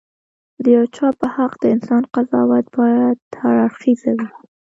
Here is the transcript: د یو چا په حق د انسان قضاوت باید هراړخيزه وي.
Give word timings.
د 0.63 0.65
یو 0.77 0.85
چا 0.95 1.07
په 1.19 1.27
حق 1.35 1.51
د 1.59 1.63
انسان 1.75 2.03
قضاوت 2.15 2.65
باید 2.77 3.17
هراړخيزه 3.39 4.11
وي. 4.17 4.27